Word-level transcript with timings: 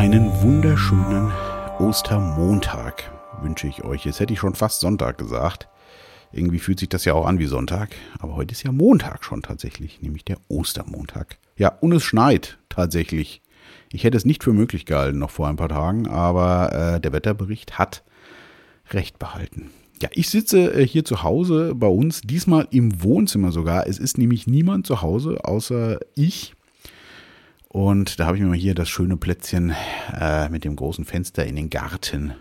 Einen 0.00 0.32
wunderschönen 0.40 1.30
Ostermontag 1.78 3.12
wünsche 3.42 3.66
ich 3.68 3.84
euch. 3.84 4.06
Jetzt 4.06 4.18
hätte 4.18 4.32
ich 4.32 4.38
schon 4.38 4.54
fast 4.54 4.80
Sonntag 4.80 5.18
gesagt. 5.18 5.68
Irgendwie 6.32 6.58
fühlt 6.58 6.80
sich 6.80 6.88
das 6.88 7.04
ja 7.04 7.12
auch 7.12 7.26
an 7.26 7.38
wie 7.38 7.44
Sonntag. 7.44 7.90
Aber 8.18 8.34
heute 8.34 8.52
ist 8.52 8.62
ja 8.62 8.72
Montag 8.72 9.24
schon 9.24 9.42
tatsächlich, 9.42 10.00
nämlich 10.00 10.24
der 10.24 10.38
Ostermontag. 10.48 11.36
Ja, 11.58 11.76
und 11.82 11.92
es 11.92 12.02
schneit 12.02 12.56
tatsächlich. 12.70 13.42
Ich 13.92 14.04
hätte 14.04 14.16
es 14.16 14.24
nicht 14.24 14.42
für 14.42 14.54
möglich 14.54 14.86
gehalten 14.86 15.18
noch 15.18 15.28
vor 15.28 15.48
ein 15.48 15.56
paar 15.56 15.68
Tagen, 15.68 16.08
aber 16.08 16.72
äh, 16.94 17.00
der 17.02 17.12
Wetterbericht 17.12 17.78
hat 17.78 18.02
recht 18.92 19.18
behalten. 19.18 19.68
Ja, 20.00 20.08
ich 20.14 20.30
sitze 20.30 20.72
äh, 20.72 20.86
hier 20.86 21.04
zu 21.04 21.22
Hause 21.24 21.74
bei 21.74 21.88
uns, 21.88 22.22
diesmal 22.22 22.66
im 22.70 23.02
Wohnzimmer 23.02 23.52
sogar. 23.52 23.86
Es 23.86 23.98
ist 23.98 24.16
nämlich 24.16 24.46
niemand 24.46 24.86
zu 24.86 25.02
Hause 25.02 25.44
außer 25.44 25.98
ich. 26.14 26.54
Und 27.72 28.18
da 28.18 28.26
habe 28.26 28.36
ich 28.36 28.42
mir 28.42 28.48
mal 28.48 28.56
hier 28.56 28.74
das 28.74 28.88
schöne 28.88 29.16
Plätzchen 29.16 29.72
äh, 30.12 30.48
mit 30.48 30.64
dem 30.64 30.74
großen 30.74 31.04
Fenster 31.04 31.46
in 31.46 31.54
den 31.54 31.70
Garten 31.70 32.34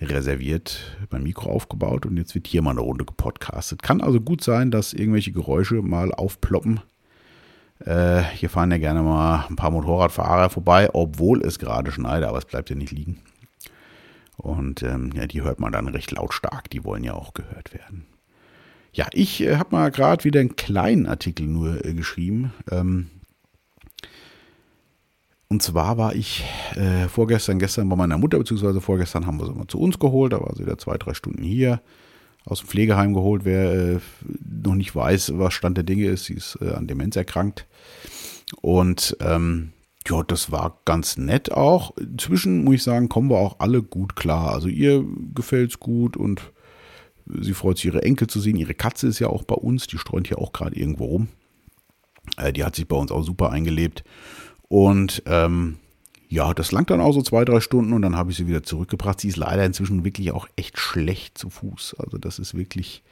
reserviert, 0.00 0.96
mein 1.10 1.24
Mikro 1.24 1.50
aufgebaut 1.50 2.06
und 2.06 2.16
jetzt 2.16 2.32
wird 2.36 2.46
hier 2.46 2.62
mal 2.62 2.70
eine 2.70 2.80
Runde 2.80 3.04
gepodcastet. 3.04 3.82
Kann 3.82 4.00
also 4.00 4.20
gut 4.20 4.44
sein, 4.44 4.70
dass 4.70 4.92
irgendwelche 4.92 5.32
Geräusche 5.32 5.82
mal 5.82 6.14
aufploppen. 6.14 6.80
Äh, 7.80 8.22
hier 8.34 8.50
fahren 8.50 8.70
ja 8.70 8.78
gerne 8.78 9.02
mal 9.02 9.46
ein 9.48 9.56
paar 9.56 9.72
Motorradfahrer 9.72 10.48
vorbei, 10.48 10.90
obwohl 10.92 11.42
es 11.42 11.58
gerade 11.58 11.90
schneit, 11.90 12.22
aber 12.22 12.38
es 12.38 12.44
bleibt 12.44 12.70
ja 12.70 12.76
nicht 12.76 12.92
liegen. 12.92 13.18
Und 14.36 14.84
ähm, 14.84 15.10
ja, 15.16 15.26
die 15.26 15.42
hört 15.42 15.58
man 15.58 15.72
dann 15.72 15.88
recht 15.88 16.12
lautstark, 16.12 16.70
die 16.70 16.84
wollen 16.84 17.02
ja 17.02 17.14
auch 17.14 17.34
gehört 17.34 17.74
werden. 17.74 18.06
Ja, 18.92 19.08
ich 19.12 19.40
äh, 19.42 19.56
habe 19.56 19.74
mal 19.74 19.90
gerade 19.90 20.22
wieder 20.22 20.38
einen 20.38 20.54
kleinen 20.54 21.06
Artikel 21.06 21.48
nur 21.48 21.84
äh, 21.84 21.94
geschrieben. 21.94 22.52
Ähm, 22.70 23.10
und 25.54 25.62
zwar 25.62 25.98
war 25.98 26.16
ich 26.16 26.42
äh, 26.74 27.06
vorgestern, 27.06 27.60
gestern 27.60 27.88
bei 27.88 27.94
meiner 27.94 28.18
Mutter, 28.18 28.38
beziehungsweise 28.38 28.80
vorgestern 28.80 29.24
haben 29.24 29.38
wir 29.38 29.46
sie 29.46 29.52
mal 29.52 29.68
zu 29.68 29.78
uns 29.78 30.00
geholt. 30.00 30.32
Da 30.32 30.40
war 30.40 30.52
sie 30.56 30.64
wieder 30.64 30.78
zwei, 30.78 30.98
drei 30.98 31.14
Stunden 31.14 31.44
hier. 31.44 31.80
Aus 32.44 32.58
dem 32.58 32.66
Pflegeheim 32.66 33.14
geholt. 33.14 33.44
Wer 33.44 33.72
äh, 33.72 34.00
noch 34.62 34.74
nicht 34.74 34.96
weiß, 34.96 35.34
was 35.36 35.54
Stand 35.54 35.76
der 35.76 35.84
Dinge 35.84 36.06
ist, 36.06 36.24
sie 36.24 36.34
ist 36.34 36.58
äh, 36.60 36.72
an 36.72 36.88
Demenz 36.88 37.14
erkrankt. 37.14 37.68
Und 38.62 39.16
ähm, 39.20 39.74
ja, 40.08 40.24
das 40.24 40.50
war 40.50 40.80
ganz 40.86 41.18
nett 41.18 41.52
auch. 41.52 41.96
Inzwischen 41.98 42.64
muss 42.64 42.74
ich 42.74 42.82
sagen, 42.82 43.08
kommen 43.08 43.30
wir 43.30 43.38
auch 43.38 43.60
alle 43.60 43.80
gut 43.80 44.16
klar. 44.16 44.52
Also 44.54 44.66
ihr 44.66 45.04
gefällt 45.36 45.70
es 45.70 45.78
gut 45.78 46.16
und 46.16 46.50
sie 47.26 47.54
freut 47.54 47.76
sich, 47.76 47.86
ihre 47.86 48.02
Enkel 48.02 48.26
zu 48.26 48.40
sehen. 48.40 48.56
Ihre 48.56 48.74
Katze 48.74 49.06
ist 49.06 49.20
ja 49.20 49.28
auch 49.28 49.44
bei 49.44 49.54
uns, 49.54 49.86
die 49.86 49.98
streunt 49.98 50.28
ja 50.28 50.38
auch 50.38 50.52
gerade 50.52 50.74
irgendwo 50.74 51.04
rum. 51.04 51.28
Äh, 52.38 52.52
die 52.52 52.64
hat 52.64 52.74
sich 52.74 52.88
bei 52.88 52.96
uns 52.96 53.12
auch 53.12 53.22
super 53.22 53.52
eingelebt. 53.52 54.02
Und 54.74 55.22
ähm, 55.26 55.76
ja, 56.28 56.52
das 56.52 56.72
langt 56.72 56.90
dann 56.90 57.00
auch 57.00 57.12
so 57.12 57.22
zwei, 57.22 57.44
drei 57.44 57.60
Stunden 57.60 57.92
und 57.92 58.02
dann 58.02 58.16
habe 58.16 58.32
ich 58.32 58.36
sie 58.36 58.48
wieder 58.48 58.64
zurückgebracht. 58.64 59.20
Sie 59.20 59.28
ist 59.28 59.36
leider 59.36 59.64
inzwischen 59.64 60.04
wirklich 60.04 60.32
auch 60.32 60.48
echt 60.56 60.80
schlecht 60.80 61.38
zu 61.38 61.48
Fuß. 61.48 61.94
Also 62.00 62.18
das 62.18 62.40
ist 62.40 62.56
wirklich, 62.56 63.04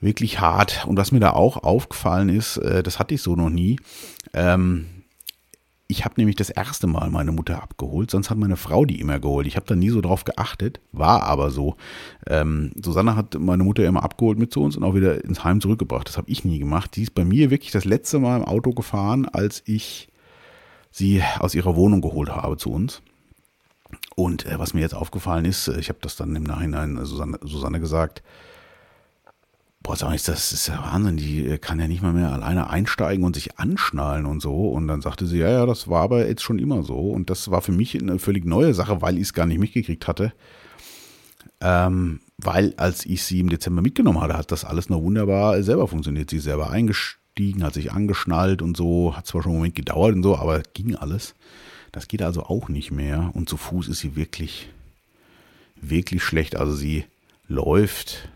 wirklich 0.00 0.40
hart. 0.40 0.84
Und 0.88 0.96
was 0.96 1.12
mir 1.12 1.20
da 1.20 1.34
auch 1.34 1.58
aufgefallen 1.58 2.30
ist, 2.30 2.56
äh, 2.56 2.82
das 2.82 2.98
hatte 2.98 3.14
ich 3.14 3.22
so 3.22 3.36
noch 3.36 3.48
nie. 3.48 3.78
Ähm, 4.34 4.86
ich 5.90 6.04
habe 6.04 6.14
nämlich 6.18 6.36
das 6.36 6.50
erste 6.50 6.86
Mal 6.86 7.10
meine 7.10 7.32
Mutter 7.32 7.62
abgeholt, 7.62 8.10
sonst 8.10 8.28
hat 8.28 8.36
meine 8.36 8.58
Frau 8.58 8.84
die 8.84 9.00
immer 9.00 9.18
geholt. 9.18 9.46
Ich 9.46 9.56
habe 9.56 9.64
da 9.66 9.74
nie 9.74 9.88
so 9.88 10.02
drauf 10.02 10.24
geachtet, 10.24 10.80
war 10.92 11.22
aber 11.22 11.50
so. 11.50 11.76
Ähm, 12.26 12.72
Susanne 12.82 13.16
hat 13.16 13.38
meine 13.38 13.64
Mutter 13.64 13.86
immer 13.86 14.02
abgeholt 14.02 14.38
mit 14.38 14.52
zu 14.52 14.62
uns 14.62 14.76
und 14.76 14.84
auch 14.84 14.94
wieder 14.94 15.24
ins 15.24 15.44
Heim 15.44 15.62
zurückgebracht. 15.62 16.06
Das 16.06 16.18
habe 16.18 16.30
ich 16.30 16.44
nie 16.44 16.58
gemacht. 16.58 16.94
Die 16.94 17.04
ist 17.04 17.14
bei 17.14 17.24
mir 17.24 17.50
wirklich 17.50 17.70
das 17.70 17.86
letzte 17.86 18.18
Mal 18.18 18.36
im 18.36 18.44
Auto 18.44 18.72
gefahren, 18.72 19.24
als 19.24 19.62
ich 19.64 20.08
sie 20.90 21.22
aus 21.38 21.54
ihrer 21.54 21.74
Wohnung 21.74 22.02
geholt 22.02 22.28
habe 22.28 22.58
zu 22.58 22.70
uns. 22.70 23.00
Und 24.14 24.44
äh, 24.44 24.58
was 24.58 24.74
mir 24.74 24.80
jetzt 24.80 24.94
aufgefallen 24.94 25.46
ist, 25.46 25.68
äh, 25.68 25.80
ich 25.80 25.88
habe 25.88 26.00
das 26.02 26.16
dann 26.16 26.36
im 26.36 26.42
Nachhinein 26.42 27.02
Susanne, 27.06 27.38
Susanne 27.42 27.80
gesagt, 27.80 28.22
boah, 29.82 29.96
sag 29.96 30.14
ich, 30.14 30.22
das 30.24 30.52
ist 30.52 30.68
ja 30.68 30.82
Wahnsinn, 30.82 31.16
die 31.16 31.46
äh, 31.46 31.58
kann 31.58 31.80
ja 31.80 31.88
nicht 31.88 32.02
mal 32.02 32.12
mehr 32.12 32.32
alleine 32.32 32.70
einsteigen 32.70 33.24
und 33.24 33.34
sich 33.34 33.58
anschnallen 33.58 34.26
und 34.26 34.40
so. 34.40 34.68
Und 34.70 34.88
dann 34.88 35.00
sagte 35.00 35.26
sie, 35.26 35.38
ja, 35.38 35.50
ja, 35.50 35.66
das 35.66 35.88
war 35.88 36.02
aber 36.02 36.26
jetzt 36.26 36.42
schon 36.42 36.58
immer 36.58 36.82
so. 36.82 36.98
Und 36.98 37.30
das 37.30 37.50
war 37.50 37.62
für 37.62 37.72
mich 37.72 38.00
eine 38.00 38.18
völlig 38.18 38.44
neue 38.44 38.74
Sache, 38.74 39.00
weil 39.02 39.16
ich 39.16 39.22
es 39.22 39.32
gar 39.32 39.46
nicht 39.46 39.58
mitgekriegt 39.58 40.06
hatte. 40.06 40.32
Ähm, 41.60 42.20
weil 42.36 42.74
als 42.76 43.04
ich 43.06 43.24
sie 43.24 43.40
im 43.40 43.48
Dezember 43.48 43.82
mitgenommen 43.82 44.20
hatte, 44.20 44.36
hat 44.36 44.52
das 44.52 44.64
alles 44.64 44.88
noch 44.88 45.02
wunderbar 45.02 45.60
selber 45.62 45.88
funktioniert. 45.88 46.30
Sie 46.30 46.36
ist 46.36 46.44
selber 46.44 46.70
eingestiegen, 46.70 47.64
hat 47.64 47.74
sich 47.74 47.92
angeschnallt 47.92 48.62
und 48.62 48.76
so, 48.76 49.16
hat 49.16 49.26
zwar 49.26 49.42
schon 49.42 49.52
einen 49.52 49.58
Moment 49.58 49.74
gedauert 49.74 50.14
und 50.14 50.22
so, 50.22 50.36
aber 50.36 50.62
ging 50.74 50.94
alles. 50.94 51.34
Das 51.92 52.06
geht 52.06 52.22
also 52.22 52.42
auch 52.44 52.68
nicht 52.68 52.90
mehr. 52.90 53.30
Und 53.34 53.48
zu 53.48 53.56
Fuß 53.56 53.88
ist 53.88 54.00
sie 54.00 54.14
wirklich, 54.14 54.68
wirklich 55.80 56.22
schlecht. 56.22 56.56
Also 56.56 56.74
sie 56.74 57.04
läuft 57.48 58.28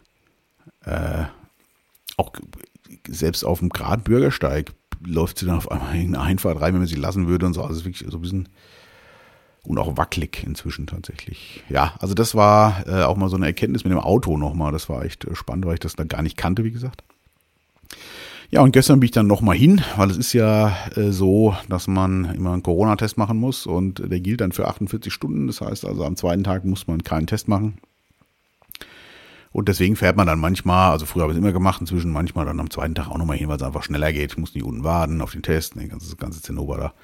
äh, 0.84 1.25
auch 2.16 2.32
selbst 3.09 3.44
auf 3.44 3.60
dem 3.60 3.70
geraden 3.70 4.03
Bürgersteig 4.03 4.72
läuft 5.04 5.38
sie 5.38 5.47
dann 5.47 5.56
auf 5.56 5.70
einmal 5.70 5.97
in 5.97 6.15
Einfahrt 6.15 6.60
rein, 6.60 6.75
wenn 6.75 6.81
man 6.81 6.88
sie 6.88 6.97
lassen 6.97 7.26
würde 7.26 7.47
und 7.47 7.54
so. 7.54 7.62
Also 7.62 7.84
wirklich 7.84 8.09
so 8.09 8.19
ein 8.19 8.20
bisschen 8.20 8.48
und 9.65 9.78
auch 9.78 9.97
wackelig 9.97 10.43
inzwischen 10.44 10.87
tatsächlich. 10.87 11.62
Ja, 11.69 11.94
also 12.00 12.15
das 12.15 12.34
war 12.34 12.87
äh, 12.87 13.03
auch 13.04 13.16
mal 13.16 13.28
so 13.28 13.37
eine 13.37 13.47
Erkenntnis 13.47 13.84
mit 13.84 13.93
dem 13.93 14.00
Auto 14.00 14.37
nochmal. 14.37 14.72
Das 14.72 14.88
war 14.88 15.04
echt 15.04 15.25
äh, 15.25 15.34
spannend, 15.34 15.66
weil 15.66 15.75
ich 15.75 15.81
das 15.81 15.94
dann 15.94 16.09
gar 16.09 16.22
nicht 16.22 16.37
kannte, 16.37 16.65
wie 16.65 16.72
gesagt. 16.72 17.04
Ja, 18.50 18.60
und 18.60 18.72
gestern 18.72 19.00
bin 19.00 19.06
ich 19.06 19.12
dann 19.12 19.28
nochmal 19.28 19.56
hin, 19.56 19.81
weil 19.97 20.10
es 20.10 20.19
ist 20.19 20.32
ja 20.34 20.76
äh, 20.97 21.10
so, 21.10 21.56
dass 21.69 21.87
man 21.87 22.34
immer 22.34 22.53
einen 22.53 22.62
Corona-Test 22.62 23.16
machen 23.16 23.38
muss 23.38 23.66
und 23.66 24.03
der 24.10 24.20
gilt 24.20 24.41
dann 24.41 24.53
für 24.53 24.69
48 24.69 25.12
Stunden. 25.12 25.47
Das 25.47 25.60
heißt 25.60 25.87
also, 25.87 26.04
am 26.04 26.16
zweiten 26.16 26.44
Tag 26.44 26.64
muss 26.64 26.87
man 26.87 27.03
keinen 27.03 27.26
Test 27.26 27.49
machen. 27.49 27.78
Und 29.53 29.69
deswegen 29.69 29.97
fährt 29.97 30.17
man 30.17 30.27
dann 30.27 30.39
manchmal, 30.39 30.93
also 30.93 31.05
früher 31.05 31.23
habe 31.23 31.33
ich 31.33 31.39
es 31.39 31.43
immer 31.43 31.53
gemacht, 31.53 31.81
inzwischen 31.81 32.11
manchmal 32.11 32.47
dann 32.47 32.59
am 32.59 32.71
zweiten 32.71 32.95
Tag 32.95 33.09
auch 33.09 33.19
nochmal 33.19 33.37
hin, 33.37 33.49
weil 33.49 33.57
es 33.57 33.63
einfach 33.63 33.83
schneller 33.83 34.13
geht. 34.13 34.33
Ich 34.33 34.39
muss 34.39 34.55
nicht 34.55 34.65
unten 34.65 34.83
warten 34.83 35.21
auf 35.21 35.33
den 35.33 35.43
Test, 35.43 35.77
ne, 35.77 35.89
das 35.89 36.17
ganze 36.17 36.41
Zinnober 36.41 36.79
da. 36.79 36.95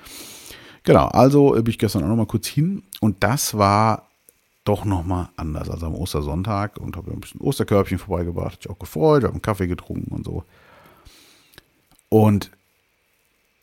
Genau, 0.85 1.07
also 1.07 1.51
bin 1.51 1.67
ich 1.67 1.79
gestern 1.79 2.05
auch 2.05 2.09
nochmal 2.09 2.27
kurz 2.27 2.47
hin 2.47 2.83
und 3.01 3.23
das 3.23 3.59
war 3.59 4.09
doch 4.65 4.85
nochmal 4.85 5.29
anders 5.37 5.69
als 5.69 5.83
am 5.83 5.95
Ostersonntag 5.95 6.79
und 6.79 6.97
habe 6.97 7.11
ein 7.11 7.21
bisschen 7.21 7.41
Osterkörbchen 7.41 7.99
vorbeigebracht, 7.99 8.53
habe 8.53 8.61
ich 8.61 8.71
auch 8.71 8.79
gefreut, 8.79 9.25
habe 9.25 9.35
einen 9.35 9.43
Kaffee 9.43 9.67
getrunken 9.67 10.15
und 10.15 10.25
so. 10.25 10.45
Und 12.09 12.51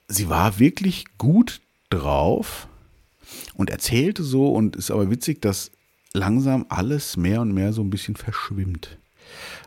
sie 0.08 0.30
war 0.30 0.60
wirklich 0.60 1.06
gut 1.18 1.62
drauf 1.90 2.68
und 3.56 3.70
erzählte 3.70 4.24
so 4.24 4.50
und 4.50 4.76
ist 4.76 4.92
aber 4.92 5.10
witzig, 5.10 5.42
dass 5.42 5.72
langsam 6.16 6.66
alles 6.70 7.18
mehr 7.18 7.42
und 7.42 7.54
mehr 7.54 7.74
so 7.74 7.82
ein 7.82 7.90
bisschen 7.90 8.16
verschwimmt. 8.16 8.98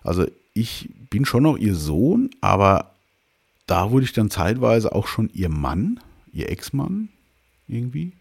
Also 0.03 0.26
ich 0.54 0.91
bin 1.10 1.25
schon 1.25 1.44
noch 1.44 1.56
ihr 1.56 1.75
Sohn, 1.75 2.31
aber 2.41 2.94
da 3.66 3.91
wurde 3.91 4.04
ich 4.04 4.12
dann 4.12 4.31
zeitweise 4.31 4.94
auch 4.94 5.06
schon 5.06 5.31
ihr 5.32 5.48
Mann, 5.48 6.00
ihr 6.32 6.50
Ex-Mann 6.50 7.09
irgendwie. 7.69 8.12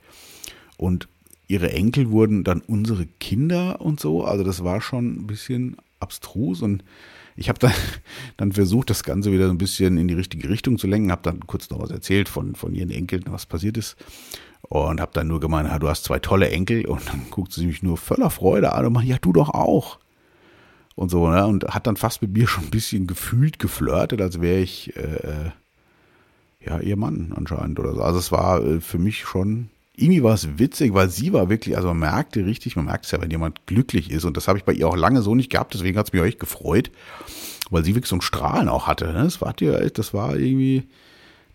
Und 0.75 1.07
ihre 1.47 1.71
Enkel 1.71 2.11
wurden 2.11 2.43
dann 2.43 2.61
unsere 2.61 3.05
Kinder 3.05 3.81
und 3.81 3.99
so. 3.99 4.23
Also 4.25 4.43
das 4.43 4.63
war 4.63 4.81
schon 4.81 5.21
ein 5.21 5.27
bisschen 5.27 5.77
abstrus 5.99 6.61
und 6.61 6.83
ich 7.35 7.49
habe 7.49 7.59
dann, 7.59 7.73
dann 8.37 8.51
versucht, 8.51 8.89
das 8.89 9.03
Ganze 9.03 9.31
wieder 9.31 9.49
ein 9.49 9.57
bisschen 9.57 9.97
in 9.97 10.07
die 10.07 10.13
richtige 10.15 10.49
Richtung 10.49 10.77
zu 10.77 10.87
lenken, 10.87 11.11
habe 11.11 11.21
dann 11.23 11.39
kurz 11.47 11.69
noch 11.69 11.79
was 11.79 11.91
erzählt 11.91 12.27
von, 12.27 12.55
von 12.55 12.75
ihren 12.75 12.91
Enkeln, 12.91 13.23
was 13.27 13.45
passiert 13.45 13.77
ist. 13.77 13.95
Und 14.61 14.99
habe 14.99 15.11
dann 15.13 15.27
nur 15.27 15.39
gemeint, 15.39 15.69
du 15.81 15.87
hast 15.87 16.03
zwei 16.03 16.19
tolle 16.19 16.49
Enkel. 16.49 16.85
Und 16.85 17.07
dann 17.07 17.25
guckt 17.31 17.53
sie 17.53 17.67
mich 17.67 17.83
nur 17.83 17.97
voller 17.97 18.29
Freude 18.29 18.73
an 18.73 18.85
und 18.85 18.93
macht, 18.93 19.05
ja, 19.05 19.17
du 19.21 19.33
doch 19.33 19.49
auch. 19.49 19.99
Und 20.95 21.09
so, 21.09 21.29
ne? 21.29 21.45
Und 21.45 21.65
hat 21.65 21.85
dann 21.87 21.95
fast 21.95 22.21
mit 22.21 22.33
mir 22.33 22.47
schon 22.47 22.65
ein 22.65 22.71
bisschen 22.71 23.05
gefühlt 23.07 23.59
geflirtet, 23.59 24.19
als 24.19 24.41
wäre 24.41 24.59
ich, 24.59 24.95
äh, 24.95 25.51
ja, 26.65 26.79
ihr 26.79 26.97
Mann 26.97 27.33
anscheinend 27.35 27.79
oder 27.79 27.93
so. 27.93 28.01
Also 28.01 28.19
es 28.19 28.31
war 28.31 28.63
äh, 28.63 28.81
für 28.81 28.97
mich 28.97 29.19
schon, 29.21 29.69
irgendwie 29.95 30.23
war 30.23 30.33
es 30.33 30.57
witzig, 30.57 30.93
weil 30.93 31.09
sie 31.09 31.33
war 31.33 31.49
wirklich, 31.49 31.75
also 31.77 31.89
man 31.89 31.99
merkte 31.99 32.45
richtig, 32.45 32.75
man 32.75 32.85
merkt 32.85 33.05
es 33.05 33.11
ja, 33.11 33.21
wenn 33.21 33.31
jemand 33.31 33.65
glücklich 33.67 34.11
ist. 34.11 34.25
Und 34.25 34.37
das 34.37 34.47
habe 34.47 34.57
ich 34.57 34.65
bei 34.65 34.73
ihr 34.73 34.87
auch 34.87 34.97
lange 34.97 35.21
so 35.21 35.35
nicht 35.35 35.51
gehabt, 35.51 35.73
deswegen 35.73 35.97
hat 35.97 36.07
es 36.07 36.13
mich 36.13 36.21
euch 36.21 36.39
gefreut, 36.39 36.91
weil 37.69 37.83
sie 37.83 37.95
wirklich 37.95 38.09
so 38.09 38.15
ein 38.15 38.21
Strahlen 38.21 38.67
auch 38.67 38.87
hatte. 38.87 39.05
Ne? 39.13 39.23
Das 39.23 39.39
war, 39.39 39.53
das 39.53 40.13
war 40.13 40.35
irgendwie, 40.35 40.87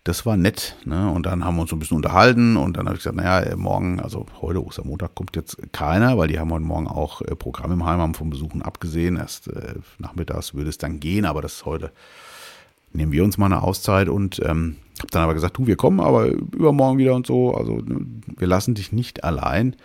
das 0.03 0.25
war 0.25 0.35
nett. 0.35 0.75
Ne? 0.85 1.09
Und 1.09 1.25
dann 1.25 1.45
haben 1.45 1.55
wir 1.55 1.61
uns 1.61 1.69
so 1.69 1.75
ein 1.75 1.79
bisschen 1.79 1.97
unterhalten 1.97 2.57
und 2.57 2.75
dann 2.75 2.85
habe 2.85 2.95
ich 2.95 3.03
gesagt, 3.03 3.15
naja, 3.15 3.39
äh, 3.39 3.55
morgen, 3.55 3.99
also 3.99 4.25
heute 4.41 4.63
Ostermontag 4.63 5.15
kommt 5.15 5.35
jetzt 5.35 5.57
keiner, 5.71 6.17
weil 6.17 6.27
die 6.27 6.39
haben 6.39 6.51
heute 6.51 6.65
Morgen 6.65 6.87
auch 6.87 7.21
äh, 7.21 7.35
Programm 7.35 7.71
im 7.71 7.85
Heim, 7.85 7.99
haben 7.99 8.13
vom 8.13 8.29
Besuchen 8.29 8.61
abgesehen. 8.61 9.15
Erst 9.15 9.47
äh, 9.47 9.75
nachmittags 9.99 10.53
würde 10.53 10.69
es 10.69 10.77
dann 10.77 10.99
gehen, 10.99 11.25
aber 11.25 11.41
das 11.41 11.53
ist 11.53 11.65
heute, 11.65 11.91
nehmen 12.91 13.13
wir 13.13 13.23
uns 13.23 13.37
mal 13.37 13.45
eine 13.45 13.63
Auszeit 13.63 14.09
und 14.09 14.41
ähm, 14.43 14.75
habe 14.99 15.11
dann 15.11 15.23
aber 15.23 15.33
gesagt, 15.33 15.57
du, 15.57 15.67
wir 15.67 15.77
kommen 15.77 16.01
aber 16.01 16.27
übermorgen 16.27 16.97
wieder 16.97 17.15
und 17.15 17.25
so. 17.25 17.55
Also 17.55 17.77
ne, 17.77 18.05
wir 18.37 18.47
lassen 18.47 18.75
dich 18.75 18.91
nicht 18.91 19.23
allein. 19.23 19.75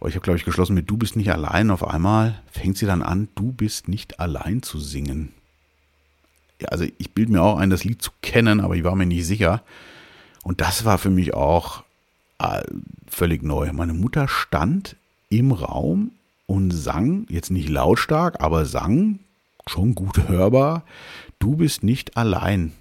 Oh, 0.00 0.06
ich 0.06 0.16
habe, 0.16 0.24
glaube 0.24 0.36
ich, 0.36 0.44
geschlossen 0.44 0.74
mit 0.74 0.90
Du 0.90 0.98
bist 0.98 1.16
nicht 1.16 1.32
allein. 1.32 1.70
Auf 1.70 1.86
einmal 1.86 2.42
fängt 2.50 2.76
sie 2.76 2.86
dann 2.86 3.02
an, 3.02 3.28
Du 3.36 3.52
bist 3.52 3.88
nicht 3.88 4.20
allein 4.20 4.62
zu 4.62 4.78
singen 4.78 5.32
also 6.70 6.84
ich 6.98 7.12
bilde 7.12 7.32
mir 7.32 7.42
auch 7.42 7.58
ein, 7.58 7.70
das 7.70 7.84
Lied 7.84 8.02
zu 8.02 8.10
kennen, 8.20 8.60
aber 8.60 8.76
ich 8.76 8.84
war 8.84 8.94
mir 8.94 9.06
nicht 9.06 9.26
sicher. 9.26 9.62
Und 10.42 10.60
das 10.60 10.84
war 10.84 10.98
für 10.98 11.10
mich 11.10 11.34
auch 11.34 11.82
äh, 12.38 12.62
völlig 13.08 13.42
neu. 13.42 13.72
Meine 13.72 13.94
Mutter 13.94 14.28
stand 14.28 14.96
im 15.28 15.52
Raum 15.52 16.12
und 16.46 16.70
sang, 16.70 17.26
jetzt 17.28 17.50
nicht 17.50 17.68
lautstark, 17.68 18.40
aber 18.40 18.66
sang 18.66 19.20
schon 19.66 19.94
gut 19.94 20.28
hörbar, 20.28 20.82
du 21.38 21.56
bist 21.56 21.82
nicht 21.82 22.16
allein. 22.16 22.72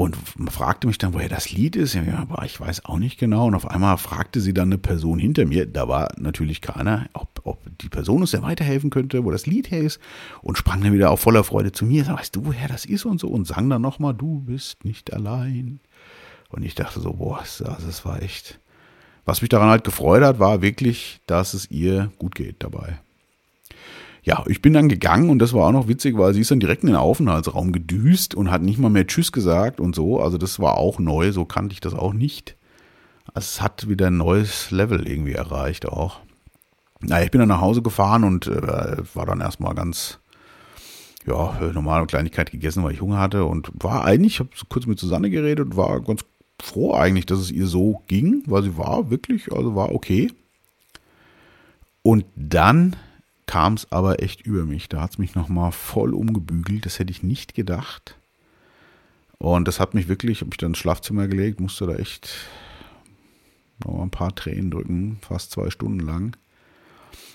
Und 0.00 0.16
fragte 0.50 0.86
mich 0.86 0.96
dann, 0.96 1.12
woher 1.12 1.28
das 1.28 1.52
Lied 1.52 1.76
ist. 1.76 1.92
Ja, 1.92 2.20
aber 2.20 2.46
ich 2.46 2.58
weiß 2.58 2.86
auch 2.86 2.96
nicht 2.96 3.18
genau. 3.18 3.48
Und 3.48 3.54
auf 3.54 3.68
einmal 3.68 3.98
fragte 3.98 4.40
sie 4.40 4.54
dann 4.54 4.68
eine 4.68 4.78
Person 4.78 5.18
hinter 5.18 5.44
mir. 5.44 5.66
Da 5.66 5.88
war 5.88 6.10
natürlich 6.16 6.62
keiner, 6.62 7.10
ob, 7.12 7.42
ob 7.44 7.58
die 7.82 7.90
Person 7.90 8.22
uns 8.22 8.32
ja 8.32 8.40
weiterhelfen 8.40 8.88
könnte, 8.88 9.26
wo 9.26 9.30
das 9.30 9.44
Lied 9.44 9.70
her 9.70 9.80
ist. 9.80 10.00
Und 10.40 10.56
sprang 10.56 10.80
dann 10.80 10.94
wieder 10.94 11.10
auf 11.10 11.20
voller 11.20 11.44
Freude 11.44 11.72
zu 11.72 11.84
mir. 11.84 12.02
Sag, 12.06 12.18
weißt 12.18 12.34
du, 12.34 12.46
woher 12.46 12.66
das 12.66 12.86
ist 12.86 13.04
und 13.04 13.20
so. 13.20 13.28
Und 13.28 13.46
sang 13.46 13.68
dann 13.68 13.82
nochmal, 13.82 14.14
du 14.14 14.40
bist 14.40 14.86
nicht 14.86 15.12
allein. 15.12 15.80
Und 16.48 16.62
ich 16.62 16.74
dachte 16.74 16.98
so, 16.98 17.12
boah, 17.12 17.40
also 17.40 17.64
das 17.66 18.02
war 18.06 18.22
echt. 18.22 18.58
Was 19.26 19.42
mich 19.42 19.50
daran 19.50 19.68
halt 19.68 19.84
gefreut 19.84 20.22
hat, 20.22 20.38
war 20.38 20.62
wirklich, 20.62 21.20
dass 21.26 21.52
es 21.52 21.70
ihr 21.70 22.10
gut 22.16 22.34
geht 22.34 22.64
dabei 22.64 23.00
ja, 24.22 24.44
ich 24.46 24.60
bin 24.60 24.72
dann 24.72 24.88
gegangen 24.88 25.30
und 25.30 25.38
das 25.38 25.52
war 25.52 25.68
auch 25.68 25.72
noch 25.72 25.88
witzig, 25.88 26.18
weil 26.18 26.34
sie 26.34 26.40
ist 26.40 26.50
dann 26.50 26.60
direkt 26.60 26.82
in 26.82 26.88
den 26.88 26.96
Aufenthaltsraum 26.96 27.72
gedüst 27.72 28.34
und 28.34 28.50
hat 28.50 28.62
nicht 28.62 28.78
mal 28.78 28.90
mehr 28.90 29.06
Tschüss 29.06 29.32
gesagt 29.32 29.80
und 29.80 29.94
so. 29.94 30.20
Also 30.20 30.36
das 30.36 30.60
war 30.60 30.76
auch 30.76 30.98
neu, 30.98 31.32
so 31.32 31.44
kannte 31.44 31.72
ich 31.72 31.80
das 31.80 31.94
auch 31.94 32.12
nicht. 32.12 32.56
Also 33.32 33.46
es 33.46 33.62
hat 33.62 33.88
wieder 33.88 34.08
ein 34.08 34.16
neues 34.16 34.70
Level 34.70 35.08
irgendwie 35.08 35.32
erreicht 35.32 35.86
auch. 35.86 36.20
Naja, 37.00 37.24
ich 37.24 37.30
bin 37.30 37.38
dann 37.38 37.48
nach 37.48 37.62
Hause 37.62 37.80
gefahren 37.80 38.24
und 38.24 38.46
äh, 38.46 38.96
war 39.14 39.24
dann 39.24 39.40
erstmal 39.40 39.74
ganz, 39.74 40.18
ja, 41.26 41.58
normale 41.72 42.06
Kleinigkeit 42.06 42.50
gegessen, 42.50 42.82
weil 42.82 42.92
ich 42.92 43.00
Hunger 43.00 43.18
hatte 43.18 43.46
und 43.46 43.70
war 43.72 44.04
eigentlich, 44.04 44.34
ich 44.34 44.40
habe 44.40 44.50
kurz 44.68 44.84
mit 44.86 44.98
Susanne 44.98 45.30
geredet 45.30 45.66
und 45.66 45.76
war 45.76 46.00
ganz 46.02 46.24
froh 46.60 46.94
eigentlich, 46.94 47.24
dass 47.24 47.38
es 47.38 47.50
ihr 47.50 47.66
so 47.66 48.02
ging, 48.06 48.42
weil 48.46 48.62
sie 48.64 48.76
war 48.76 49.10
wirklich, 49.10 49.50
also 49.50 49.74
war 49.74 49.94
okay. 49.94 50.30
Und 52.02 52.26
dann 52.36 52.96
kam 53.50 53.74
es 53.74 53.90
aber 53.90 54.22
echt 54.22 54.42
über 54.42 54.64
mich. 54.64 54.88
Da 54.88 55.00
hat 55.00 55.10
es 55.10 55.18
mich 55.18 55.34
nochmal 55.34 55.72
voll 55.72 56.14
umgebügelt. 56.14 56.86
Das 56.86 57.00
hätte 57.00 57.10
ich 57.10 57.24
nicht 57.24 57.52
gedacht. 57.52 58.16
Und 59.38 59.66
das 59.66 59.80
hat 59.80 59.92
mich 59.92 60.06
wirklich, 60.06 60.40
habe 60.40 60.50
ich 60.52 60.56
dann 60.56 60.70
ins 60.70 60.78
Schlafzimmer 60.78 61.26
gelegt, 61.26 61.58
musste 61.58 61.84
da 61.84 61.96
echt 61.96 62.30
noch 63.84 64.02
ein 64.02 64.10
paar 64.12 64.32
Tränen 64.36 64.70
drücken, 64.70 65.18
fast 65.20 65.50
zwei 65.50 65.68
Stunden 65.68 65.98
lang. 65.98 66.36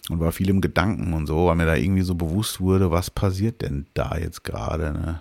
Und 0.09 0.21
war 0.21 0.31
viel 0.31 0.49
im 0.49 0.61
Gedanken 0.61 1.11
und 1.11 1.27
so, 1.27 1.47
weil 1.47 1.57
mir 1.57 1.65
da 1.65 1.75
irgendwie 1.75 2.03
so 2.03 2.15
bewusst 2.15 2.61
wurde, 2.61 2.91
was 2.91 3.09
passiert 3.09 3.61
denn 3.61 3.85
da 3.93 4.17
jetzt 4.17 4.45
gerade. 4.45 4.93
Ne? 4.93 5.19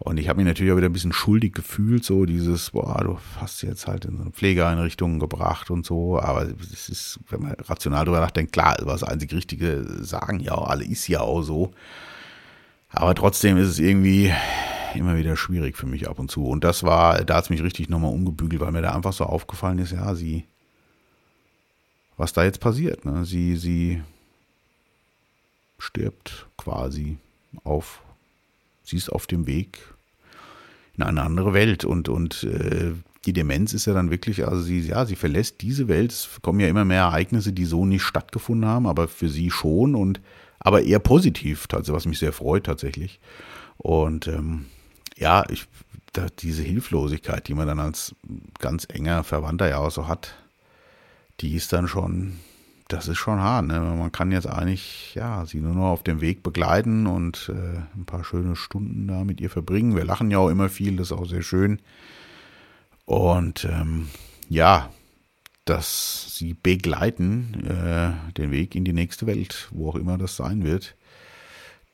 Und 0.00 0.16
ich 0.18 0.28
habe 0.28 0.36
mich 0.36 0.46
natürlich 0.46 0.72
auch 0.72 0.76
wieder 0.76 0.88
ein 0.88 0.92
bisschen 0.92 1.12
schuldig 1.12 1.54
gefühlt, 1.54 2.04
so 2.04 2.24
dieses, 2.24 2.70
boah, 2.70 3.02
du 3.02 3.18
hast 3.40 3.62
jetzt 3.62 3.88
halt 3.88 4.04
in 4.04 4.16
so 4.16 4.22
eine 4.22 4.30
Pflegeeinrichtung 4.30 5.18
gebracht 5.18 5.70
und 5.70 5.84
so. 5.84 6.20
Aber 6.20 6.46
es 6.72 6.88
ist, 6.88 7.18
wenn 7.28 7.42
man 7.42 7.52
rational 7.54 8.04
drüber 8.04 8.20
nachdenkt, 8.20 8.52
klar, 8.52 8.76
das 8.76 9.02
einzig 9.02 9.32
Richtige, 9.32 9.84
sagen 10.04 10.38
ja 10.38 10.52
auch 10.52 10.68
alle, 10.68 10.84
ist 10.84 11.08
ja 11.08 11.20
auch 11.20 11.42
so. 11.42 11.72
Aber 12.90 13.14
trotzdem 13.16 13.56
ist 13.56 13.68
es 13.68 13.78
irgendwie 13.80 14.32
immer 14.94 15.16
wieder 15.16 15.36
schwierig 15.36 15.76
für 15.76 15.86
mich 15.86 16.08
ab 16.08 16.20
und 16.20 16.30
zu. 16.30 16.46
Und 16.46 16.62
das 16.62 16.84
war, 16.84 17.24
da 17.24 17.36
hat 17.36 17.44
es 17.44 17.50
mich 17.50 17.62
richtig 17.62 17.88
nochmal 17.88 18.12
umgebügelt, 18.12 18.60
weil 18.60 18.72
mir 18.72 18.82
da 18.82 18.94
einfach 18.94 19.12
so 19.12 19.24
aufgefallen 19.24 19.78
ist, 19.78 19.92
ja, 19.92 20.14
sie, 20.14 20.44
was 22.16 22.32
da 22.32 22.44
jetzt 22.44 22.60
passiert, 22.60 23.04
ne? 23.04 23.24
Sie, 23.24 23.56
sie 23.56 24.02
stirbt 25.78 26.46
quasi 26.56 27.18
auf 27.64 28.00
sie 28.88 28.96
ist 28.96 29.10
auf 29.10 29.26
dem 29.26 29.46
Weg 29.46 29.78
in 30.96 31.02
eine 31.02 31.22
andere 31.22 31.54
Welt 31.54 31.84
und, 31.84 32.08
und 32.08 32.44
äh, 32.44 32.92
die 33.24 33.32
Demenz 33.32 33.74
ist 33.74 33.86
ja 33.86 33.94
dann 33.94 34.10
wirklich, 34.10 34.46
also 34.46 34.62
sie, 34.62 34.80
ja, 34.80 35.04
sie 35.04 35.16
verlässt 35.16 35.60
diese 35.60 35.86
Welt. 35.86 36.12
Es 36.12 36.28
kommen 36.42 36.60
ja 36.60 36.68
immer 36.68 36.84
mehr 36.84 37.02
Ereignisse, 37.02 37.52
die 37.52 37.66
so 37.66 37.84
nicht 37.84 38.02
stattgefunden 38.02 38.68
haben, 38.68 38.86
aber 38.86 39.06
für 39.06 39.28
sie 39.28 39.50
schon 39.50 39.94
und 39.94 40.20
aber 40.60 40.82
eher 40.82 40.98
positiv, 40.98 41.68
also 41.72 41.92
was 41.92 42.06
mich 42.06 42.18
sehr 42.18 42.32
freut 42.32 42.64
tatsächlich. 42.64 43.20
Und 43.76 44.26
ähm, 44.26 44.66
ja, 45.16 45.44
ich, 45.50 45.66
da, 46.12 46.26
diese 46.38 46.62
Hilflosigkeit, 46.62 47.46
die 47.46 47.54
man 47.54 47.66
dann 47.66 47.80
als 47.80 48.14
ganz 48.58 48.86
enger 48.90 49.24
Verwandter 49.24 49.68
ja 49.68 49.78
auch 49.78 49.90
so 49.90 50.08
hat, 50.08 50.34
die 51.40 51.54
ist 51.54 51.72
dann 51.72 51.86
schon, 51.86 52.38
das 52.88 53.06
ist 53.06 53.18
schon 53.18 53.38
hart. 53.38 53.66
Ne? 53.66 53.80
Man 53.80 54.12
kann 54.12 54.32
jetzt 54.32 54.46
eigentlich 54.46 55.14
ja 55.14 55.44
sie 55.46 55.60
nur 55.60 55.74
noch 55.74 55.90
auf 55.90 56.02
dem 56.02 56.20
Weg 56.20 56.42
begleiten 56.42 57.06
und 57.06 57.50
äh, 57.54 57.80
ein 57.96 58.06
paar 58.06 58.24
schöne 58.24 58.56
Stunden 58.56 59.06
da 59.06 59.24
mit 59.24 59.40
ihr 59.40 59.50
verbringen. 59.50 59.94
Wir 59.94 60.04
lachen 60.04 60.30
ja 60.30 60.38
auch 60.38 60.48
immer 60.48 60.68
viel, 60.68 60.96
das 60.96 61.10
ist 61.10 61.16
auch 61.16 61.26
sehr 61.26 61.42
schön. 61.42 61.80
Und 63.04 63.64
ähm, 63.70 64.08
ja, 64.48 64.90
dass 65.66 66.34
sie 66.34 66.54
begleiten 66.54 67.66
äh, 67.66 68.32
den 68.32 68.50
Weg 68.50 68.74
in 68.74 68.84
die 68.84 68.94
nächste 68.94 69.26
Welt, 69.26 69.68
wo 69.70 69.90
auch 69.90 69.96
immer 69.96 70.16
das 70.16 70.36
sein 70.36 70.64
wird, 70.64 70.96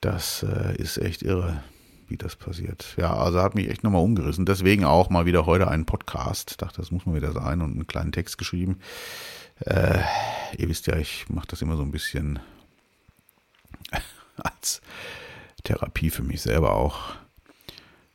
das 0.00 0.44
äh, 0.44 0.76
ist 0.76 0.98
echt 0.98 1.22
irre, 1.22 1.62
wie 2.06 2.16
das 2.16 2.36
passiert. 2.36 2.94
Ja, 2.96 3.16
also 3.16 3.42
hat 3.42 3.56
mich 3.56 3.68
echt 3.68 3.82
nochmal 3.82 4.02
umgerissen. 4.02 4.46
Deswegen 4.46 4.84
auch 4.84 5.10
mal 5.10 5.26
wieder 5.26 5.46
heute 5.46 5.66
einen 5.66 5.86
Podcast. 5.86 6.62
Dachte, 6.62 6.82
das 6.82 6.92
muss 6.92 7.06
mal 7.06 7.16
wieder 7.16 7.32
sein 7.32 7.62
und 7.62 7.72
einen 7.72 7.86
kleinen 7.86 8.12
Text 8.12 8.38
geschrieben. 8.38 8.78
Äh, 9.66 10.00
ihr 10.58 10.68
wisst 10.68 10.86
ja, 10.86 10.96
ich 10.96 11.26
mache 11.28 11.48
das 11.48 11.62
immer 11.62 11.76
so 11.76 11.82
ein 11.82 11.90
bisschen 11.90 12.38
als 14.36 14.80
Therapie 15.62 16.10
für 16.10 16.22
mich 16.22 16.42
selber 16.42 16.74
auch. 16.74 17.14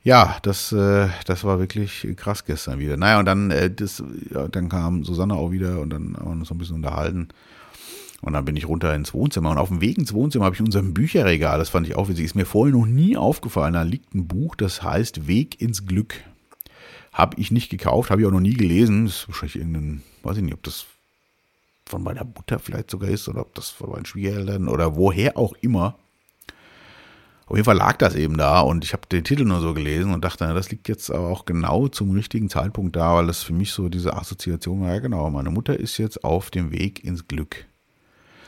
Ja, 0.04 0.38
das, 0.44 0.72
äh, 0.72 1.10
das 1.26 1.44
war 1.44 1.60
wirklich 1.60 2.08
krass 2.16 2.46
gestern 2.46 2.80
wieder. 2.80 2.98
Naja, 2.98 3.20
und 3.20 3.26
dann, 3.26 3.52
äh, 3.52 3.70
das, 3.70 4.02
ja, 4.34 4.48
dann 4.48 4.70
kam 4.70 5.04
Susanne 5.04 5.34
auch 5.34 5.52
wieder 5.52 5.82
und 5.82 5.90
dann 5.90 6.16
haben 6.16 6.26
wir 6.26 6.32
uns 6.32 6.48
so 6.48 6.56
ein 6.56 6.58
bisschen 6.58 6.78
unterhalten. 6.78 7.30
Und 8.22 8.34
dann 8.34 8.46
bin 8.46 8.56
ich 8.56 8.68
runter 8.68 8.94
ins 8.96 9.14
Wohnzimmer. 9.14 9.50
Und 9.52 9.58
auf 9.58 9.70
dem 9.70 9.82
Weg 9.82 9.98
ins 9.98 10.14
Wohnzimmer 10.14 10.46
habe 10.46 10.56
ich 10.56 10.62
unser 10.62 10.84
Bücherregal, 10.84 11.58
das 11.58 11.70
fand 11.70 11.88
ich 11.88 11.96
auch 11.96 12.10
witzig, 12.10 12.26
ist 12.26 12.36
mir 12.36 12.46
vorher 12.46 12.76
noch 12.76 12.86
nie 12.86 13.18
aufgefallen. 13.18 13.74
Da 13.74 13.84
liegt 13.84 14.14
ein 14.14 14.28
Buch, 14.28 14.56
das 14.56 14.84
heißt 14.84 15.28
Weg 15.28 15.62
ins 15.62 15.86
Glück. 15.86 16.16
Habe 17.12 17.40
ich 17.40 17.52
nicht 17.52 17.70
gekauft, 17.70 18.12
habe 18.12 18.22
ich 18.22 18.28
auch 18.28 18.32
noch 18.32 18.40
nie 18.40 18.54
gelesen. 18.54 19.06
Das 19.06 19.16
ist 19.16 19.28
wahrscheinlich 19.28 19.56
irgendein, 19.58 20.04
weiß 20.24 20.38
ich 20.38 20.44
nicht, 20.44 20.54
ob 20.54 20.64
das 20.64 20.86
von 21.90 22.04
meiner 22.04 22.24
Mutter 22.24 22.60
vielleicht 22.60 22.92
sogar 22.92 23.10
ist 23.10 23.28
oder 23.28 23.42
ob 23.42 23.56
das 23.56 23.70
von 23.70 23.90
meinen 23.90 24.06
Schwiegereltern 24.06 24.68
oder 24.68 24.96
woher 24.96 25.38
auch 25.38 25.54
immer. 25.62 25.96
Auf 27.46 27.56
jeden 27.56 27.66
Fall 27.66 27.78
lag 27.78 27.98
das 27.98 28.14
eben 28.14 28.38
da 28.38 28.60
und 28.62 28.86
ich 28.86 28.94
habe 28.94 29.08
den 29.12 29.24
Titel 29.24 29.44
nur 29.44 29.60
so 29.60 29.74
gelesen 29.74 30.14
und 30.14 30.24
dachte, 30.24 30.54
das 30.54 30.70
liegt 30.70 30.88
jetzt 30.88 31.10
aber 31.10 31.28
auch 31.28 31.46
genau 31.46 31.88
zum 31.88 32.12
richtigen 32.12 32.48
Zeitpunkt 32.48 32.96
da, 32.96 33.16
weil 33.16 33.26
das 33.26 33.42
für 33.42 33.54
mich 33.54 33.72
so 33.72 33.90
diese 33.90 34.16
Assoziation 34.16 34.82
war, 34.82 34.94
ja 34.94 35.00
genau, 35.00 35.30
meine 35.32 35.50
Mutter 35.50 35.80
ist 35.80 35.98
jetzt 35.98 36.24
auf 36.24 36.52
dem 36.52 36.72
Weg 36.72 37.04
ins 37.04 37.28
Glück. 37.28 37.66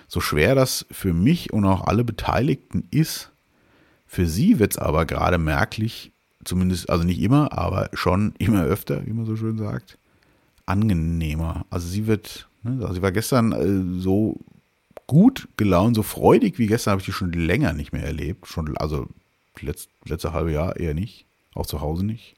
So 0.07 0.21
schwer 0.21 0.53
das 0.53 0.85
für 0.91 1.13
mich 1.13 1.51
und 1.51 1.65
auch 1.65 1.87
alle 1.87 2.03
Beteiligten 2.03 2.87
ist, 2.91 3.31
für 4.05 4.27
sie 4.27 4.59
wird 4.59 4.73
es 4.73 4.77
aber 4.77 5.05
gerade 5.05 5.37
merklich, 5.37 6.11
zumindest, 6.43 6.89
also 6.89 7.03
nicht 7.03 7.21
immer, 7.21 7.57
aber 7.57 7.89
schon 7.93 8.33
immer 8.37 8.63
öfter, 8.63 9.05
wie 9.05 9.13
man 9.13 9.25
so 9.25 9.35
schön 9.35 9.57
sagt, 9.57 9.97
angenehmer. 10.65 11.65
Also 11.69 11.87
sie 11.87 12.07
wird? 12.07 12.49
Also 12.63 12.95
ich 12.95 13.01
war 13.01 13.11
gestern 13.11 13.51
äh, 13.51 14.01
so 14.01 14.39
gut 15.07 15.47
gelaunt, 15.57 15.95
so 15.95 16.03
freudig 16.03 16.57
wie 16.59 16.67
gestern 16.67 16.91
habe 16.91 17.01
ich 17.01 17.05
die 17.05 17.11
schon 17.11 17.31
länger 17.31 17.73
nicht 17.73 17.91
mehr 17.91 18.03
erlebt. 18.03 18.47
Schon, 18.47 18.77
also 18.77 19.07
letzt, 19.59 19.89
letzte 20.05 20.33
halbe 20.33 20.51
Jahr 20.51 20.77
eher 20.77 20.93
nicht, 20.93 21.25
auch 21.53 21.65
zu 21.65 21.81
Hause 21.81 22.05
nicht. 22.05 22.35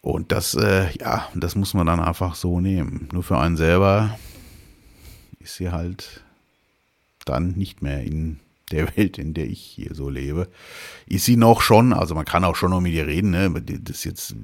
Und 0.00 0.32
das, 0.32 0.54
äh, 0.54 0.90
ja, 0.98 1.28
das 1.34 1.54
muss 1.54 1.74
man 1.74 1.86
dann 1.86 2.00
einfach 2.00 2.34
so 2.34 2.60
nehmen. 2.60 3.08
Nur 3.12 3.22
für 3.22 3.38
einen 3.38 3.56
selber 3.56 4.18
ist 5.38 5.56
sie 5.56 5.70
halt 5.70 6.24
dann 7.24 7.52
nicht 7.52 7.82
mehr 7.82 8.02
in 8.02 8.40
der 8.72 8.96
Welt, 8.96 9.18
in 9.18 9.34
der 9.34 9.46
ich 9.46 9.60
hier 9.60 9.94
so 9.94 10.08
lebe, 10.08 10.48
ist 11.06 11.24
sie 11.24 11.36
noch 11.36 11.60
schon, 11.60 11.92
also 11.92 12.14
man 12.14 12.24
kann 12.24 12.44
auch 12.44 12.56
schon 12.56 12.70
noch 12.70 12.80
mit 12.80 12.92
ihr 12.92 13.06
reden, 13.06 13.30
ne? 13.30 13.50
das 13.50 13.98
ist 13.98 14.04
jetzt 14.04 14.36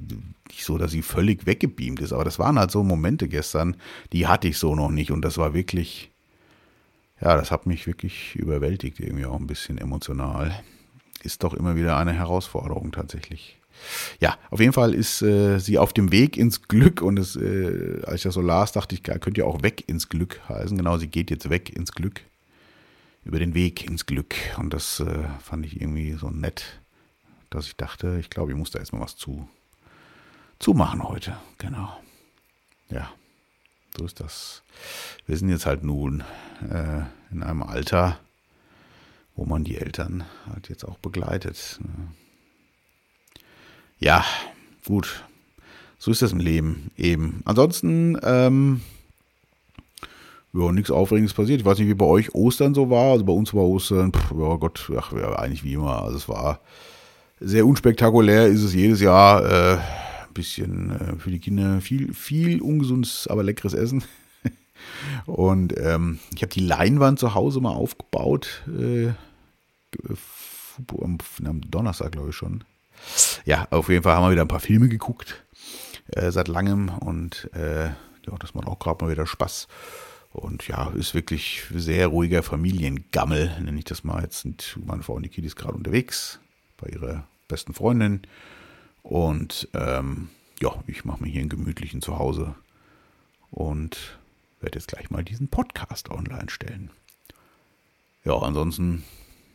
nicht 0.47 0.63
so, 0.63 0.77
dass 0.77 0.91
sie 0.91 1.01
völlig 1.01 1.45
weggebeamt 1.45 1.99
ist, 1.99 2.13
aber 2.13 2.23
das 2.23 2.39
waren 2.39 2.59
halt 2.59 2.71
so 2.71 2.83
Momente 2.83 3.27
gestern, 3.27 3.75
die 4.13 4.27
hatte 4.27 4.47
ich 4.47 4.57
so 4.57 4.75
noch 4.75 4.89
nicht 4.89 5.11
und 5.11 5.23
das 5.23 5.37
war 5.37 5.53
wirklich, 5.53 6.11
ja, 7.21 7.35
das 7.35 7.51
hat 7.51 7.65
mich 7.65 7.87
wirklich 7.87 8.35
überwältigt, 8.35 8.99
irgendwie 8.99 9.25
auch 9.25 9.39
ein 9.39 9.47
bisschen 9.47 9.77
emotional. 9.77 10.63
Ist 11.21 11.43
doch 11.43 11.53
immer 11.53 11.75
wieder 11.75 11.97
eine 11.97 12.13
Herausforderung 12.13 12.93
tatsächlich. 12.93 13.59
Ja, 14.19 14.37
auf 14.49 14.59
jeden 14.59 14.73
Fall 14.73 14.93
ist 14.93 15.21
äh, 15.21 15.59
sie 15.59 15.77
auf 15.77 15.93
dem 15.93 16.11
Weg 16.11 16.37
ins 16.37 16.63
Glück 16.63 17.01
und 17.01 17.19
es, 17.19 17.35
äh, 17.35 18.01
als 18.05 18.17
ich 18.17 18.23
das 18.23 18.33
so 18.33 18.41
las, 18.41 18.71
dachte 18.71 18.95
ich, 18.95 19.03
könnte 19.03 19.41
ja 19.41 19.45
auch 19.45 19.63
weg 19.63 19.83
ins 19.87 20.09
Glück 20.09 20.41
heißen. 20.47 20.77
Genau, 20.77 20.97
sie 20.97 21.07
geht 21.07 21.29
jetzt 21.29 21.49
weg 21.49 21.75
ins 21.75 21.91
Glück 21.91 22.21
über 23.29 23.37
den 23.37 23.53
Weg 23.53 23.85
ins 23.85 24.07
Glück. 24.07 24.33
Und 24.57 24.73
das 24.73 25.01
äh, 25.01 25.23
fand 25.39 25.63
ich 25.63 25.79
irgendwie 25.79 26.13
so 26.13 26.31
nett, 26.31 26.81
dass 27.51 27.67
ich 27.67 27.75
dachte, 27.75 28.17
ich 28.19 28.31
glaube, 28.31 28.51
ich 28.51 28.57
muss 28.57 28.71
da 28.71 28.79
erstmal 28.79 29.03
was 29.03 29.17
zu, 29.17 29.47
zu 30.57 30.73
machen 30.73 31.03
heute. 31.03 31.37
Genau. 31.59 31.95
Ja, 32.89 33.13
so 33.95 34.05
ist 34.05 34.19
das. 34.19 34.63
Wir 35.27 35.37
sind 35.37 35.49
jetzt 35.49 35.67
halt 35.67 35.83
nun 35.83 36.23
äh, 36.71 37.03
in 37.29 37.43
einem 37.43 37.61
Alter, 37.61 38.19
wo 39.35 39.45
man 39.45 39.63
die 39.63 39.77
Eltern 39.77 40.25
halt 40.47 40.67
jetzt 40.69 40.83
auch 40.83 40.97
begleitet. 40.97 41.79
Ne? 41.83 42.07
Ja, 43.99 44.25
gut. 44.87 45.23
So 45.99 46.09
ist 46.09 46.23
das 46.23 46.31
im 46.31 46.39
Leben 46.39 46.89
eben. 46.97 47.43
Ansonsten, 47.45 48.17
ähm, 48.23 48.81
ja, 50.53 50.71
nichts 50.71 50.91
Aufregendes 50.91 51.33
passiert. 51.33 51.61
Ich 51.61 51.65
weiß 51.65 51.77
nicht, 51.77 51.87
wie 51.87 51.93
bei 51.93 52.05
euch 52.05 52.33
Ostern 52.33 52.73
so 52.73 52.89
war. 52.89 53.11
Also 53.11 53.25
bei 53.25 53.33
uns 53.33 53.53
war 53.53 53.63
Ostern, 53.63 54.11
pff, 54.11 54.31
ja 54.31 54.55
Gott, 54.55 54.91
ach, 54.97 55.13
ja, 55.13 55.35
eigentlich 55.35 55.63
wie 55.63 55.73
immer. 55.73 56.03
Also 56.03 56.17
es 56.17 56.29
war 56.29 56.59
sehr 57.39 57.65
unspektakulär, 57.65 58.47
ist 58.47 58.63
es 58.63 58.73
jedes 58.73 59.01
Jahr. 59.01 59.45
Äh, 59.45 59.77
ein 60.27 60.33
bisschen 60.33 60.91
äh, 60.91 61.19
für 61.19 61.31
die 61.31 61.39
Kinder 61.39 61.81
viel, 61.81 62.13
viel 62.13 62.61
ungesundes, 62.61 63.27
aber 63.27 63.43
leckeres 63.43 63.73
Essen. 63.73 64.03
Und 65.25 65.77
ähm, 65.77 66.19
ich 66.35 66.41
habe 66.41 66.53
die 66.53 66.65
Leinwand 66.65 67.19
zu 67.19 67.35
Hause 67.35 67.61
mal 67.61 67.73
aufgebaut. 67.73 68.63
Äh, 68.67 69.09
am, 71.01 71.61
Donnerstag, 71.69 72.13
glaube 72.13 72.29
ich 72.29 72.35
schon. 72.35 72.63
Ja, 73.45 73.67
auf 73.71 73.89
jeden 73.89 74.03
Fall 74.03 74.15
haben 74.15 74.25
wir 74.25 74.31
wieder 74.31 74.43
ein 74.43 74.49
paar 74.49 74.59
Filme 74.59 74.89
geguckt. 74.89 75.43
Äh, 76.11 76.31
seit 76.31 76.47
langem. 76.47 76.89
Und 76.89 77.49
äh, 77.53 77.85
ja, 77.85 78.37
das 78.39 78.53
macht 78.53 78.67
auch 78.67 78.79
gerade 78.79 79.03
mal 79.03 79.11
wieder 79.11 79.27
Spaß. 79.27 79.67
Und 80.31 80.67
ja, 80.67 80.89
ist 80.89 81.15
wirklich 81.15 81.63
sehr 81.73 82.07
ruhiger 82.07 82.43
Familiengammel, 82.43 83.59
nenne 83.61 83.79
ich 83.79 83.85
das 83.85 84.03
mal. 84.03 84.21
Jetzt 84.21 84.41
sind 84.41 84.77
meine 84.85 85.03
Frau 85.03 85.13
und 85.13 85.23
die 85.23 85.29
Kiddies 85.29 85.55
gerade 85.55 85.73
unterwegs 85.73 86.39
bei 86.77 86.89
ihrer 86.89 87.27
besten 87.47 87.73
Freundin. 87.73 88.21
Und 89.01 89.67
ähm, 89.73 90.29
ja, 90.61 90.71
ich 90.87 91.03
mache 91.03 91.23
mir 91.23 91.29
hier 91.29 91.41
einen 91.41 91.49
gemütlichen 91.49 92.01
Zuhause 92.01 92.55
und 93.49 94.19
werde 94.61 94.77
jetzt 94.77 94.89
gleich 94.89 95.09
mal 95.09 95.23
diesen 95.23 95.47
Podcast 95.47 96.09
online 96.09 96.49
stellen. 96.49 96.91
Ja, 98.23 98.37
ansonsten, 98.37 99.03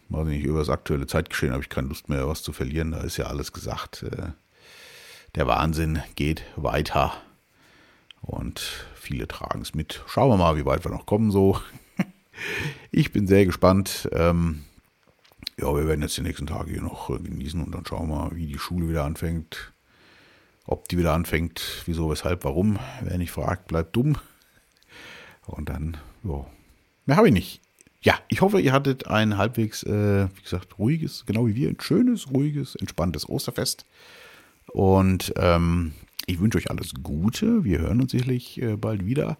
weiß 0.08 0.26
ich 0.28 0.38
nicht, 0.38 0.46
über 0.46 0.58
das 0.58 0.70
aktuelle 0.70 1.06
Zeitgeschehen 1.06 1.52
habe 1.52 1.62
ich 1.62 1.68
keine 1.68 1.88
Lust 1.88 2.08
mehr, 2.08 2.26
was 2.26 2.42
zu 2.42 2.52
verlieren. 2.52 2.92
Da 2.92 3.00
ist 3.02 3.16
ja 3.16 3.26
alles 3.26 3.52
gesagt. 3.52 4.02
Äh, 4.02 4.32
der 5.34 5.46
Wahnsinn 5.46 6.02
geht 6.16 6.44
weiter. 6.56 7.12
Und 8.22 8.86
viele 9.04 9.28
tragen 9.28 9.60
es 9.62 9.74
mit. 9.74 10.02
Schauen 10.08 10.30
wir 10.30 10.36
mal, 10.36 10.56
wie 10.56 10.64
weit 10.64 10.84
wir 10.84 10.90
noch 10.90 11.06
kommen 11.06 11.30
so. 11.30 11.60
Ich 12.90 13.12
bin 13.12 13.28
sehr 13.28 13.46
gespannt. 13.46 14.08
Ähm, 14.12 14.64
ja, 15.56 15.72
wir 15.74 15.86
werden 15.86 16.02
jetzt 16.02 16.16
die 16.16 16.22
nächsten 16.22 16.48
Tage 16.48 16.72
hier 16.72 16.82
noch 16.82 17.10
äh, 17.10 17.18
genießen 17.18 17.62
und 17.62 17.72
dann 17.72 17.86
schauen 17.86 18.08
wir 18.08 18.16
mal, 18.16 18.34
wie 18.34 18.46
die 18.46 18.58
Schule 18.58 18.88
wieder 18.88 19.04
anfängt. 19.04 19.72
Ob 20.66 20.88
die 20.88 20.98
wieder 20.98 21.12
anfängt, 21.12 21.82
wieso, 21.86 22.10
weshalb, 22.10 22.44
warum. 22.44 22.78
Wer 23.02 23.18
nicht 23.18 23.30
fragt, 23.30 23.68
bleibt 23.68 23.94
dumm. 23.94 24.16
Und 25.46 25.68
dann, 25.68 25.96
ja, 26.24 26.44
mehr 27.06 27.16
habe 27.16 27.28
ich 27.28 27.34
nicht. 27.34 27.60
Ja, 28.00 28.18
ich 28.28 28.40
hoffe, 28.40 28.60
ihr 28.60 28.72
hattet 28.72 29.06
ein 29.06 29.36
halbwegs, 29.36 29.82
äh, 29.84 30.28
wie 30.34 30.42
gesagt, 30.42 30.78
ruhiges, 30.78 31.24
genau 31.26 31.46
wie 31.46 31.54
wir, 31.54 31.68
ein 31.68 31.80
schönes, 31.80 32.30
ruhiges, 32.30 32.74
entspanntes 32.74 33.28
Osterfest. 33.28 33.86
Und 34.72 35.32
ähm, 35.36 35.92
ich 36.26 36.40
wünsche 36.40 36.58
euch 36.58 36.70
alles 36.70 36.92
Gute. 37.02 37.64
Wir 37.64 37.80
hören 37.80 38.00
uns 38.00 38.12
sicherlich 38.12 38.60
äh, 38.60 38.76
bald 38.76 39.06
wieder. 39.06 39.36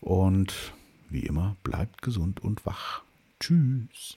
Und 0.00 0.72
wie 1.08 1.26
immer, 1.26 1.56
bleibt 1.62 2.02
gesund 2.02 2.40
und 2.40 2.64
wach. 2.66 3.02
Tschüss. 3.40 4.16